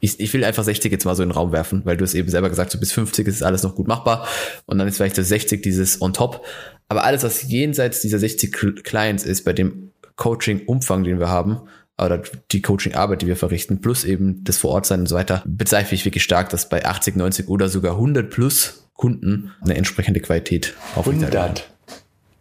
[0.01, 2.15] ich, ich will einfach 60 jetzt mal so in den Raum werfen, weil du es
[2.15, 4.27] eben selber gesagt hast, so bis 50 ist alles noch gut machbar
[4.67, 6.45] und dann ist vielleicht das 60 dieses on top.
[6.89, 11.63] Aber alles, was jenseits dieser 60 Clients ist, bei dem Coaching-Umfang, den wir haben,
[11.99, 16.05] oder die Coaching-Arbeit, die wir verrichten, plus eben das Vorortsein und so weiter, bezweifle ich
[16.05, 21.63] wirklich stark, dass bei 80, 90 oder sogar 100 plus Kunden eine entsprechende Qualität aufrechterhalten.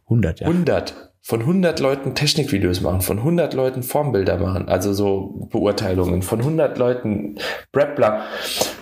[0.07, 0.39] 100.
[0.39, 0.47] 100, ja.
[0.47, 6.37] 100 von 100 Leuten Technikvideos machen, von 100 Leuten Formbilder machen, also so Beurteilungen, von
[6.37, 7.39] 100 Leuten
[7.71, 8.21] Prep-Plan.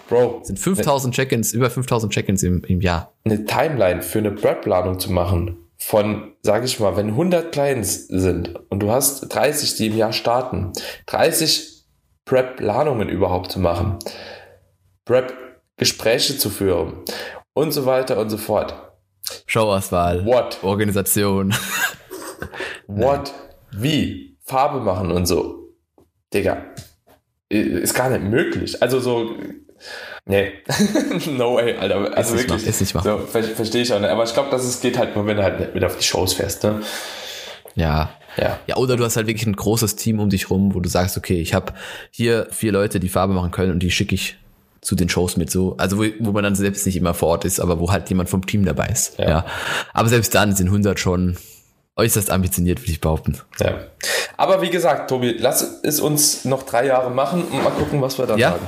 [0.10, 0.40] Bro.
[0.40, 3.14] Das sind 5000 Check-ins, über 5000 Check-ins im, im Jahr.
[3.24, 8.54] Eine Timeline für eine Prep-Planung zu machen von, sage ich mal, wenn 100 Clients sind
[8.70, 10.74] und du hast 30, die im Jahr starten,
[11.06, 11.86] 30
[12.26, 14.00] Prep-Planungen überhaupt zu machen,
[15.06, 17.06] Prep-Gespräche zu führen
[17.54, 18.76] und so weiter und so fort.
[19.46, 20.26] Showauswahl.
[20.26, 20.62] What?
[20.62, 21.54] Organisation.
[22.88, 23.34] What?
[23.72, 24.38] Wie?
[24.44, 25.70] Farbe machen und so.
[26.34, 26.64] Digga.
[27.50, 28.82] Ist gar nicht möglich.
[28.82, 29.36] Also so.
[30.26, 30.54] Nee.
[31.38, 32.16] no way, Alter.
[32.18, 32.62] Also ist wirklich.
[32.62, 33.04] Nicht, ist nicht wahr.
[33.04, 34.10] So, ver verstehe ich auch nicht.
[34.10, 36.04] Aber ich glaube, dass es geht halt nur, wenn du halt nicht mit auf die
[36.04, 36.82] Shows fährst, ne?
[37.76, 38.12] Ja.
[38.38, 38.60] Ja.
[38.66, 41.18] Ja, oder du hast halt wirklich ein großes Team um dich rum, wo du sagst,
[41.18, 41.74] okay, ich habe
[42.10, 44.38] hier vier Leute, die Farbe machen können und die schicke ich
[44.82, 47.46] zu den Shows mit so, also wo, wo man dann selbst nicht immer vor Ort
[47.46, 49.18] ist, aber wo halt jemand vom Team dabei ist.
[49.18, 49.30] Ja.
[49.30, 49.46] ja.
[49.94, 51.38] Aber selbst dann sind 100 schon
[51.96, 53.38] äußerst ambitioniert, würde ich behaupten.
[53.60, 53.76] Ja.
[54.36, 58.18] Aber wie gesagt, Tobi, lass es uns noch drei Jahre machen und mal gucken, was
[58.18, 58.52] wir dann ja.
[58.52, 58.68] sagen.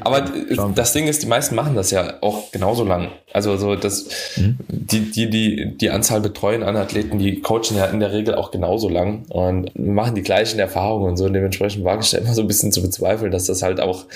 [0.00, 0.74] Aber Schauen.
[0.74, 3.10] das Ding ist, die meisten machen das ja auch genauso lang.
[3.32, 4.06] Also so das,
[4.36, 4.56] mhm.
[4.68, 8.50] die, die, die, die Anzahl betreuen an Athleten, die coachen ja in der Regel auch
[8.50, 11.26] genauso lang und machen die gleichen Erfahrungen und so.
[11.26, 14.06] Und dementsprechend wage ich da immer so ein bisschen zu bezweifeln, dass das halt auch,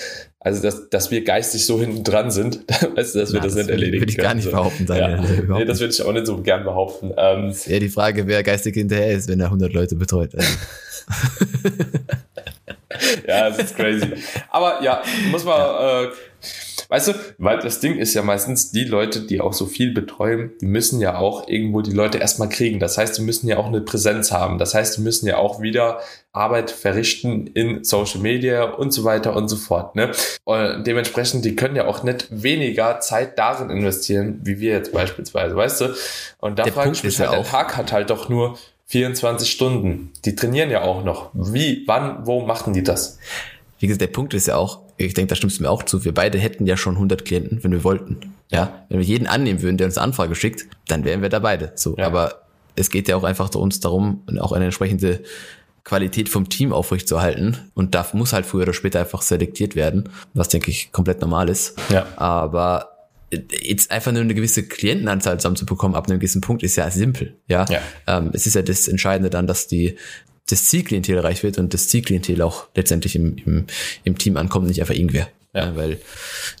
[0.47, 2.61] also dass, dass wir geistig so hinten dran sind,
[2.95, 4.85] weißt du, dass wir das, das nicht erledigen Würde ich gar nicht behaupten.
[4.87, 5.17] Ja.
[5.47, 7.11] Nee, das würde ich auch nicht so gern behaupten.
[7.17, 10.33] Ähm, ja, die Frage, wer geistig hinterher ist, wenn er 100 Leute betreut.
[10.35, 10.47] Also.
[13.27, 14.13] ja, das ist crazy.
[14.49, 16.07] Aber ja, muss man, äh,
[16.89, 20.51] weißt du, weil das Ding ist ja meistens, die Leute, die auch so viel betreuen,
[20.61, 22.79] die müssen ja auch irgendwo die Leute erstmal kriegen.
[22.79, 24.57] Das heißt, die müssen ja auch eine Präsenz haben.
[24.57, 25.99] Das heißt, die müssen ja auch wieder
[26.31, 29.95] Arbeit verrichten in Social Media und so weiter und so fort.
[29.95, 30.11] Ne?
[30.43, 35.55] Und dementsprechend, die können ja auch nicht weniger Zeit darin investieren, wie wir jetzt beispielsweise,
[35.55, 35.85] weißt du?
[36.39, 39.49] Und da Der frage Punkt ich mich halt, der Tag hat halt doch nur 24
[39.49, 40.13] Stunden.
[40.25, 41.31] Die trainieren ja auch noch.
[41.33, 43.19] Wie, wann, wo machen die das?
[43.79, 46.03] Wie gesagt, der Punkt ist ja auch, ich denke, da stimmst du mir auch zu,
[46.05, 48.33] wir beide hätten ja schon 100 Klienten, wenn wir wollten.
[48.51, 51.39] Ja, wenn wir jeden annehmen würden, der uns eine Anfrage schickt, dann wären wir da
[51.39, 51.71] beide.
[51.75, 52.07] So, Ja.
[52.07, 52.41] aber
[52.75, 55.21] es geht ja auch einfach zu uns darum, auch eine entsprechende
[55.83, 57.57] Qualität vom Team aufrechtzuerhalten.
[57.73, 61.49] Und da muss halt früher oder später einfach selektiert werden, was denke ich komplett normal
[61.49, 61.75] ist.
[61.89, 62.05] Ja.
[62.17, 62.89] Aber
[63.61, 67.35] jetzt einfach nur eine gewisse Klientenanzahl zusammenzubekommen ab einem gewissen Punkt ist ja simpel.
[67.47, 67.65] Ja.
[67.69, 67.79] Ja.
[68.07, 69.97] Ähm, es ist ja das Entscheidende dann, dass die
[70.49, 73.65] das Zielklientel erreicht wird und das Zielklientel auch letztendlich im, im,
[74.03, 75.27] im Team ankommt, nicht einfach irgendwer.
[75.53, 75.75] Ja.
[75.75, 75.99] Weil,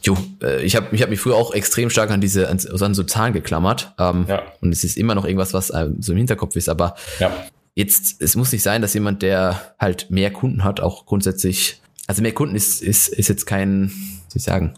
[0.03, 2.93] jo, äh, ich habe ich hab mich früher auch extrem stark an diese, an, an
[2.93, 3.93] so Zahlen geklammert.
[3.99, 4.43] Ähm, Ja.
[4.61, 6.67] Und es ist immer noch irgendwas, was ähm, so im Hinterkopf ist.
[6.69, 7.31] Aber Ja.
[7.75, 12.21] jetzt, es muss nicht sein, dass jemand, der halt mehr Kunden hat, auch grundsätzlich, also
[12.21, 14.73] mehr Kunden ist, ist, ist jetzt kein, wie soll ich sagen,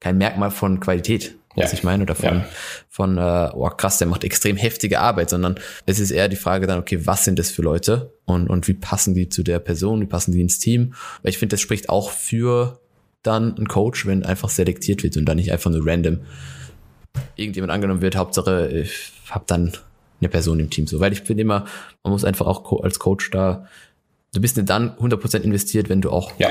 [0.00, 1.78] kein Merkmal von Qualität, was Ja.
[1.78, 2.44] ich meine, oder von, Ja.
[2.88, 6.66] von äh, oh krass, der macht extrem heftige Arbeit, sondern es ist eher die Frage
[6.66, 10.00] dann, okay, was sind das für Leute und, und wie passen die zu der Person,
[10.00, 10.94] wie passen die ins Team?
[11.22, 12.80] Weil ich finde, das spricht auch für
[13.22, 16.20] dann einen Coach, wenn einfach selektiert wird und dann nicht einfach nur random
[17.36, 19.72] irgendjemand angenommen wird, Hauptsache ich habe dann
[20.20, 21.64] eine Person im Team so, weil ich finde immer,
[22.04, 23.66] man muss einfach auch als Coach da,
[24.34, 26.48] du bist nicht dann 100% investiert, wenn du auch Ja.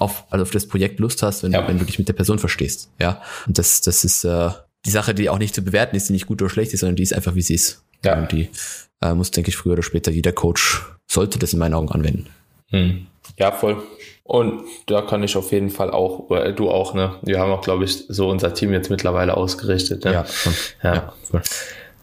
[0.00, 1.62] Auf, also auf das Projekt Lust hast, wenn, Ja.
[1.62, 3.22] du, wenn du dich mit der Person verstehst, ja.
[3.46, 4.50] Und das, das ist äh,
[4.86, 6.96] die Sache, die auch nicht zu bewerten ist, die nicht gut oder schlecht ist, sondern
[6.96, 7.84] die ist einfach, wie sie ist.
[8.04, 8.18] Ja.
[8.18, 8.48] Und die
[9.02, 12.26] äh, muss, denke ich, früher oder später jeder Coach sollte das in meinen Augen anwenden.
[12.68, 13.06] Hm.
[13.38, 13.82] Ja, voll.
[14.24, 17.16] Und da kann ich auf jeden Fall auch, oder du auch, ne?
[17.22, 20.04] Wir haben auch, glaube ich, so unser Team jetzt mittlerweile ausgerichtet.
[20.04, 20.24] Ne?
[20.26, 20.54] schon.
[20.82, 21.12] Ja.
[21.24, 21.42] voll.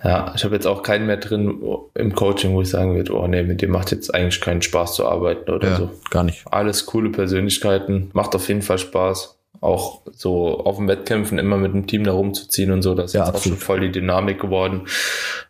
[0.03, 1.59] Ja, ich habe jetzt auch keinen mehr drin
[1.95, 4.93] im Coaching, wo ich sagen würde, oh nee, mit dem macht jetzt eigentlich keinen Spaß
[4.93, 5.89] zu arbeiten oder ja so.
[6.11, 6.43] gar nicht.
[6.51, 9.33] Alles coole Persönlichkeiten, macht auf jeden Fall Spaß.
[9.59, 13.13] Auch so auf dem Wettkämpfen immer mit dem Team da rumzuziehen und so, das ist
[13.13, 13.59] Ja, jetzt auch schon absolut.
[13.63, 14.81] voll die Dynamik geworden.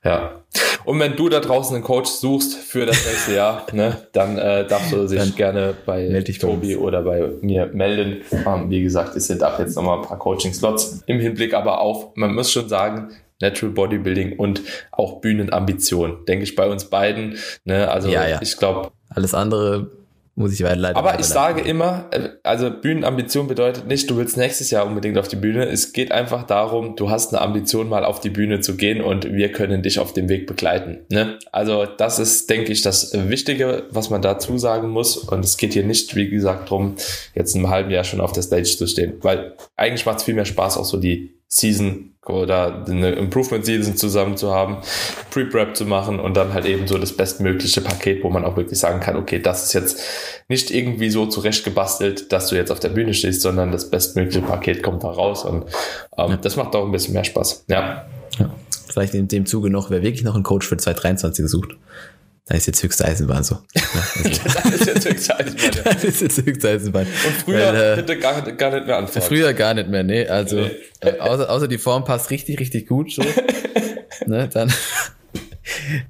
[0.06, 0.32] Ja.
[0.86, 4.66] Und wenn du da draußen einen Coach suchst für das nächste Jahr, ne, dann äh,
[4.66, 8.22] darfst du dich Dann gerne bei dich bei Tobi oder bei mir melden.
[8.32, 12.16] Ähm, wie gesagt, es sind ab jetzt nochmal ein paar Coaching-Slots im Hinblick aber auf,
[12.16, 13.10] man muss schon sagen,
[13.42, 17.38] Natural Bodybuilding und auch Bühnenambition, denke ich bei uns beiden.
[17.66, 17.90] Ne?
[17.90, 18.40] Also Ja, ja.
[18.42, 19.92] ich glaube, Alles andere
[20.38, 24.70] muss ich leider aber ich sage immer, äh, also Bühnenambition bedeutet nicht, du willst nächstes
[24.70, 25.66] Jahr unbedingt auf die Bühne.
[25.66, 29.34] Es geht einfach darum, du hast eine Ambition, mal auf die Bühne zu gehen und
[29.34, 31.00] wir können dich auf dem Weg begleiten.
[31.10, 31.40] Ne?
[31.52, 35.18] Also das ist, denke ich, das Wichtige, was man dazu sagen muss.
[35.18, 36.98] Und es geht hier nicht, wie gesagt, drum,
[37.34, 39.16] jetzt einem halben Jahr schon auf der Stage zu stehen.
[39.22, 43.96] Weil eigentlich macht es viel mehr Spaß, auch so die Season oder eine Improvement Season
[43.96, 44.78] zusammen zu haben,
[45.32, 48.80] Pre-Prep zu machen und dann halt eben so das bestmögliche Paket, wo man auch wirklich
[48.80, 50.02] sagen kann, okay, das ist jetzt
[50.50, 54.42] nicht irgendwie so zurecht gebastelt, dass du jetzt auf der Bühne stehst, sondern das bestmögliche
[54.42, 55.66] Paket kommt da raus und
[56.18, 57.66] ähm, das macht auch ein bisschen mehr Spaß.
[57.70, 58.06] Ja.
[58.40, 58.54] Ja.
[58.88, 61.78] Vielleicht in dem Zuge noch, wer wirklich noch einen Coach für 2023 gesucht,
[62.48, 63.58] da ist jetzt höchste Eisenbahn so.
[63.76, 63.82] Ja,
[64.64, 65.84] also, Das ist jetzt höchste Eisenbahn, ja.
[65.94, 67.06] das ist jetzt höchste Eisenbahn.
[67.06, 69.26] Und früher Weil, äh, bitte gar, gar nicht mehr anfangen.
[69.26, 70.26] Früher gar nicht mehr, nee.
[70.26, 70.72] Also Nee.
[71.02, 73.12] Äh, außer, außer die Form passt richtig, richtig gut.
[73.12, 73.22] So.
[74.26, 74.74] ne, dann.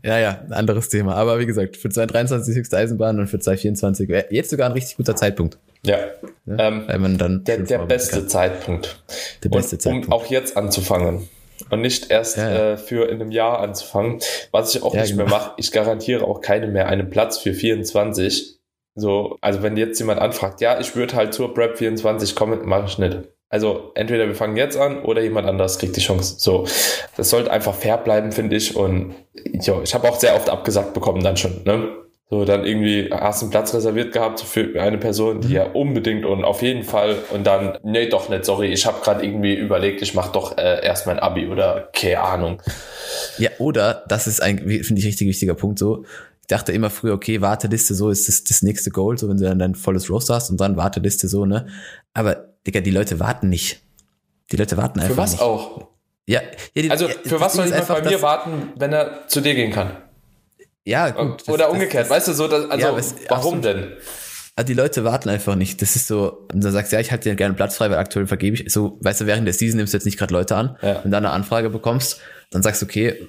[0.03, 1.15] ja, ja, ein anderes Thema.
[1.15, 4.97] Aber wie gesagt, für 2023 höchste Eisenbahn und für 2024 wäre jetzt sogar ein richtig
[4.97, 5.57] guter Zeitpunkt.
[5.83, 5.97] Ja.
[6.45, 6.57] Ne?
[6.59, 8.29] Ähm, weil man dann der, der beste kann.
[8.29, 9.03] Zeitpunkt.
[9.43, 10.07] Der beste und, Zeitpunkt.
[10.07, 11.27] Um auch jetzt anzufangen.
[11.69, 12.73] Und nicht erst Ja.
[12.73, 14.19] Äh, für in einem Jahr anzufangen.
[14.51, 15.37] Was ich auch Ja, nicht mehr genau.
[15.37, 15.51] mache.
[15.57, 18.57] Ich garantiere auch keinem mehr einen Platz für 24.
[18.95, 22.85] So, also wenn jetzt jemand anfragt, ja, ich würde halt zur Prep 24 kommen, mache
[22.87, 23.17] ich nicht.
[23.49, 26.35] Also entweder wir fangen jetzt an oder jemand anderes kriegt die Chance.
[26.39, 26.65] So,
[27.15, 28.75] das sollte einfach fair bleiben, finde ich.
[28.75, 29.15] Und
[29.61, 31.63] jo, ich habe auch sehr oft abgesagt bekommen dann schon.
[31.63, 31.89] Ne?
[32.29, 36.25] So, dann irgendwie hast du einen Platz reserviert gehabt für eine Person, die ja unbedingt
[36.25, 40.01] und auf jeden Fall und dann, nee, doch nicht, sorry, ich habe gerade irgendwie überlegt,
[40.01, 42.61] ich mache doch äh, erst mein Abi oder keine Ahnung.
[43.37, 46.03] Ja, oder, das ist ein, finde ich, richtig wichtiger Punkt so.
[46.41, 49.45] Ich dachte immer früher, okay, Warteliste so ist das, das nächste Goal, so wenn du
[49.45, 51.67] dann dein volles Roster hast und dann Warteliste so, ne?
[52.13, 53.81] Aber, Digga, die Leute warten nicht.
[54.51, 55.41] Die Leute warten einfach Für was nicht.
[55.41, 55.87] auch?
[56.25, 56.41] Ja,
[56.73, 58.91] ja die, Also ja, für das was Ding soll jemand einfach, bei mir warten, wenn
[58.91, 59.91] er zu dir gehen kann?
[60.87, 61.41] Ja, gut.
[61.41, 63.65] das- Oder das- umgekehrt, das- weißt du, so, dass, also Ja, es- warum absolut.
[63.65, 63.93] denn?
[64.55, 65.81] Also die Leute warten einfach nicht.
[65.83, 67.97] Das ist so, und dann sagst du, ja, ich halte dir gerne Platz frei, weil
[67.99, 68.71] aktuell vergebe ich.
[68.73, 70.77] So, weißt du, während der Season nimmst du jetzt nicht gerade Leute an.
[70.81, 71.01] Ja.
[71.03, 72.19] Wenn du eine Anfrage bekommst,
[72.49, 73.27] dann sagst du, okay,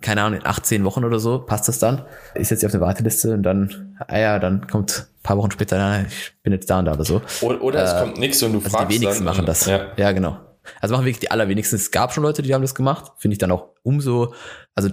[0.00, 2.06] keine Ahnung, in 18 Wochen oder so, passt das dann?
[2.34, 6.00] Ist jetzt auf der Warteliste und dann, ah ja, dann kommt paar Wochen später, na,
[6.06, 7.20] ich bin jetzt da und da oder so.
[7.42, 9.66] Oder, oder es kommt nichts und du Also fragst die wenigsten dann, machen das.
[9.66, 9.88] Ja.
[9.98, 10.38] ja, genau.
[10.80, 11.76] Also machen wirklich die allerwenigsten.
[11.76, 13.12] Es gab schon Leute, die haben das gemacht.
[13.18, 14.32] Finde ich dann auch umso,
[14.74, 14.88] also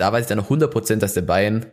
[0.00, 1.66] da weiß ich dann noch 100 Prozent, dass der Bayern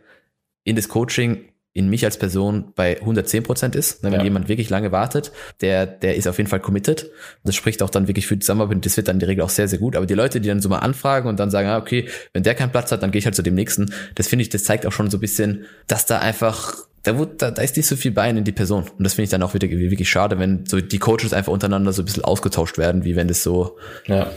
[0.64, 4.02] in das Coaching in mich als Person bei 110 Prozent ist.
[4.02, 4.22] Wenn Ja.
[4.24, 7.10] jemand wirklich lange wartet, der, der ist auf jeden Fall committed.
[7.44, 8.76] Das spricht auch dann wirklich für die Zusammenarbeit.
[8.76, 9.94] und Das wird dann in der Regel auch sehr, sehr gut.
[9.94, 12.54] Aber die Leute, die dann so mal anfragen und dann sagen, ah, okay, wenn der
[12.56, 13.92] keinen Platz hat, dann gehe ich halt zu dem nächsten.
[14.16, 17.50] Das finde ich, das zeigt auch schon so ein bisschen, dass da einfach, da, da,
[17.52, 18.82] da ist nicht so viel Bein in die Person.
[18.98, 21.92] Und das finde ich dann auch wieder wirklich schade, wenn so die Coaches einfach untereinander
[21.92, 24.32] so ein bisschen ausgetauscht werden, wie wenn das so, Ja.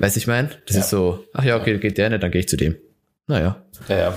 [0.00, 0.48] Weißt du, ich meine?
[0.66, 0.82] Das Ja.
[0.82, 2.74] ist so, ach ja, okay, geht der nicht, dann gehe ich zu dem.
[3.28, 3.56] Naja,
[3.88, 4.14] Ja, ja.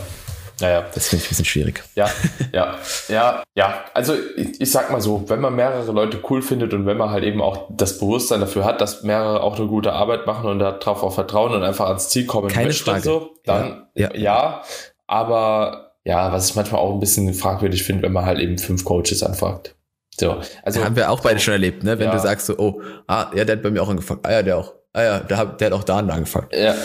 [0.60, 0.86] Ja, ja.
[0.94, 1.84] das finde ich ein bisschen schwierig.
[1.96, 2.08] Ja,
[2.54, 2.76] ja,
[3.08, 3.84] ja, ja.
[3.96, 7.10] Also ich, ich sag mal so, wenn man mehrere Leute cool findet und wenn man
[7.10, 10.60] halt eben auch das Bewusstsein dafür hat, dass mehrere auch eine gute Arbeit machen und
[10.60, 13.02] darauf auch vertrauen und einfach ans Ziel kommen Keine möchte, Frage.
[13.02, 14.62] so, dann Ja, ja, ja.
[15.08, 18.86] aber ja, was ich manchmal auch ein bisschen fragwürdig finde, wenn man halt eben fünf
[18.86, 19.76] Coaches anfragt.
[20.20, 21.98] So, also haben wir auch beide schon erlebt, ne?
[21.98, 22.14] Wenn Ja.
[22.14, 24.20] du sagst so, oh, ah, ja, der hat bei mir auch angefangen.
[24.24, 24.74] Ah ja, der auch.
[24.94, 26.48] Ah ja, der hat, der hat auch da angefangen.
[26.52, 26.76] ja,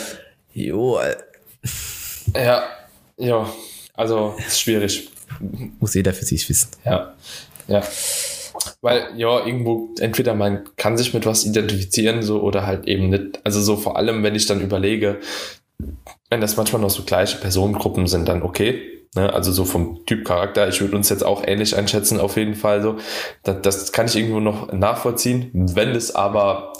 [0.53, 1.15] Jo, äh,
[2.35, 2.63] ja,
[3.17, 3.49] ja,
[3.93, 5.09] also ist schwierig.
[5.79, 6.69] muss jeder für sich wissen.
[6.85, 7.13] Ja,
[7.67, 7.81] ja.
[8.81, 13.39] Weil, ja, irgendwo, entweder man kann sich mit was identifizieren, so, oder halt eben nicht.
[13.43, 15.19] Also so vor allem, wenn ich dann überlege,
[16.29, 18.81] wenn das manchmal noch so gleiche Personengruppen sind, dann okay.
[19.15, 19.31] Ne?
[19.33, 22.81] Also so vom Typ Charakter, ich würde uns jetzt auch ähnlich einschätzen, auf jeden Fall
[22.81, 22.97] so.
[23.43, 25.49] Das, das kann ich irgendwo noch nachvollziehen.
[25.53, 26.73] Wenn es aber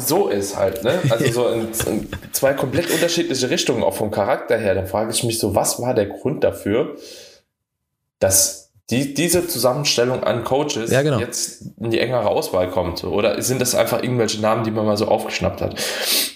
[0.00, 0.98] so ist halt, ne?
[1.10, 5.22] Also so in, in zwei komplett unterschiedliche Richtungen, auch vom Charakter her, dann frage ich
[5.24, 6.96] mich so, was war der Grund dafür,
[8.18, 11.20] dass die, diese Zusammenstellung an Coaches Ja, genau.
[11.20, 13.04] jetzt in die engere Auswahl kommt?
[13.04, 15.76] Oder sind das einfach irgendwelche Namen, die man mal so aufgeschnappt hat?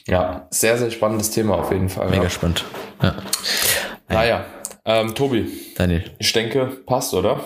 [0.06, 2.10] Ja, sehr, sehr spannendes Thema auf jeden Fall.
[2.10, 2.30] Mega ja.
[2.30, 2.64] spannend.
[3.02, 3.16] Ja.
[4.08, 4.44] Naja,
[4.84, 7.40] ähm, Tobi, Daniel, ich denke, passt, oder?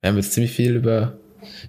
[0.00, 1.18] wir haben jetzt ziemlich viel über.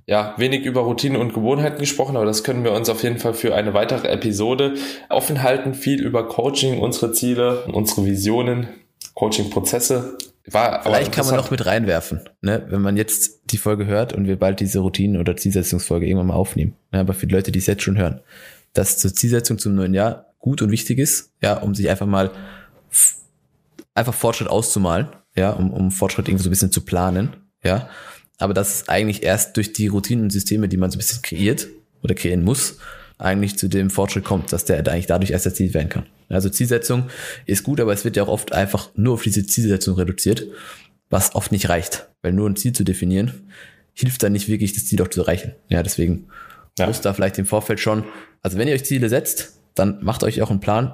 [0.05, 3.33] Ja, wenig über Routinen und Gewohnheiten gesprochen, aber das können wir uns auf jeden Fall
[3.33, 4.75] für eine weitere Episode
[5.09, 5.73] offen halten.
[5.73, 8.67] Viel über Coaching, unsere Ziele, unsere Visionen,
[9.13, 10.17] Coaching-Prozesse.
[10.51, 12.65] War Vielleicht kann man noch mit reinwerfen, ne?
[12.69, 16.35] wenn man jetzt die Folge hört und wir bald diese Routinen- oder Zielsetzungsfolge irgendwann mal
[16.35, 16.75] aufnehmen.
[16.91, 18.21] Ja, aber für die Leute, die es jetzt schon hören,
[18.73, 22.31] dass zur Zielsetzung zum neuen Jahr gut und wichtig ist, ja, um sich einfach mal
[23.93, 27.89] einfach Fortschritt auszumalen, ja, um, um Fortschritt irgendwie so ein bisschen zu planen, ja.
[28.39, 31.21] Aber dass es eigentlich erst durch die Routinen und Systeme, die man so ein bisschen
[31.21, 31.67] kreiert
[32.01, 32.77] oder kreieren muss,
[33.17, 36.05] eigentlich zu dem Fortschritt kommt, dass der eigentlich dadurch erst erzielt werden kann.
[36.29, 37.09] Also Zielsetzung
[37.45, 40.47] ist gut, aber es wird ja auch oft einfach nur auf diese Zielsetzung reduziert,
[41.09, 42.07] was oft nicht reicht.
[42.21, 43.33] Weil nur ein Ziel zu definieren,
[43.93, 45.53] hilft dann nicht wirklich, das Ziel auch zu erreichen.
[45.67, 46.27] Ja, deswegen
[46.77, 46.87] Ja.
[46.87, 48.05] muss da vielleicht im Vorfeld schon,
[48.41, 50.93] also wenn ihr euch Ziele setzt, dann macht euch auch einen Plan,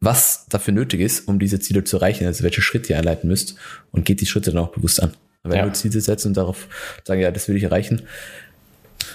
[0.00, 3.56] was dafür nötig ist, um diese Ziele zu erreichen, also welche Schritte ihr einleiten müsst
[3.90, 5.12] und geht die Schritte dann auch bewusst an.
[5.42, 5.64] Wenn Ja.
[5.64, 6.68] nur Ziele setzen und darauf
[7.04, 8.02] sagen, ja, das will ich erreichen,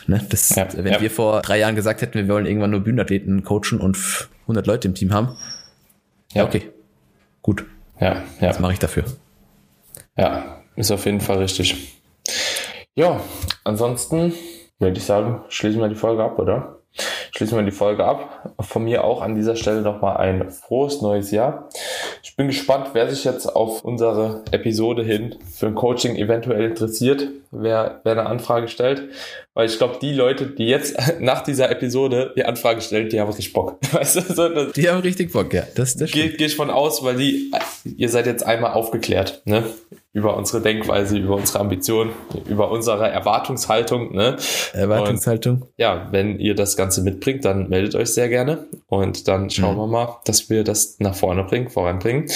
[0.07, 1.01] ne, das, Ja, wenn ja.
[1.01, 3.97] wir vor drei Jahren gesagt hätten, wir wollen irgendwann nur Bühnenathleten coachen und
[4.43, 5.37] 100 Leute im Team haben,
[6.33, 6.47] ja, Ja.
[6.47, 6.71] okay,
[7.41, 7.65] gut,
[7.99, 8.47] Ja, ja.
[8.47, 9.03] das mache ich dafür.
[10.17, 12.01] Ja, ist auf jeden Fall richtig.
[12.95, 13.19] Ja,
[13.63, 14.33] ansonsten
[14.79, 16.79] würde ich sagen, schließen wir die Folge ab, oder?
[17.35, 18.53] Schließen wir die Folge ab.
[18.61, 21.69] Von mir auch an dieser Stelle nochmal ein frohes neues Jahr.
[22.25, 27.27] Ich bin gespannt, wer sich jetzt auf unsere Episode hin für ein Coaching eventuell interessiert,
[27.51, 29.09] wer, wer eine Anfrage stellt.
[29.53, 33.27] Weil ich glaube, die Leute, die jetzt nach dieser Episode die Anfrage stellen, die haben
[33.27, 33.77] richtig Bock.
[33.91, 36.71] Weißt du, so, das, Die haben richtig Bock, ja, das, das Gehe geh ich von
[36.71, 37.51] aus, weil die,
[37.95, 39.63] ihr seid jetzt einmal aufgeklärt, ne?
[40.15, 42.09] Über unsere Denkweise, über unsere Ambition,
[42.47, 44.37] über unsere Erwartungshaltung, ne?
[44.73, 45.65] Erwartungshaltung.
[45.75, 49.79] Ja, wenn ihr das Ganze mitbringt, dann meldet euch sehr gerne und dann schauen Mhm.
[49.81, 52.27] wir mal, dass wir das nach vorne bringen, voranbringen.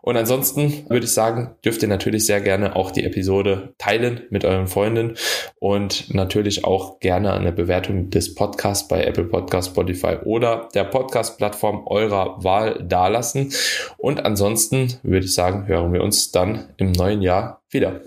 [0.00, 4.46] Und ansonsten würde ich sagen, dürft ihr natürlich sehr gerne auch die Episode teilen mit
[4.46, 5.16] euren Freunden
[5.58, 11.86] und natürlich auch gerne eine Bewertung des Podcasts bei Apple Podcast, Spotify oder der Podcast-Plattform
[11.86, 13.52] eurer Wahl dalassen.
[13.98, 18.00] Und ansonsten würde ich sagen, hören wir uns dann im neuen Jahr wieder.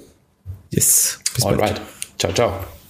[0.69, 1.19] Yes.
[1.33, 1.59] Bis bald.
[1.59, 1.81] Alright.
[2.17, 2.80] Ciao, ciao.